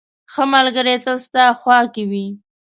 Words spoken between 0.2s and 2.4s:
•ښه ملګری تل ستا خوا کې وي.